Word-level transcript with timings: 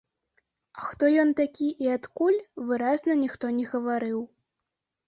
А 0.79 0.85
хто 0.91 1.09
ён 1.25 1.29
такі 1.41 1.67
і 1.83 1.91
адкуль, 1.99 2.41
выразна 2.71 3.21
ніхто 3.25 3.45
не 3.61 3.65
гаварыў. 3.75 4.19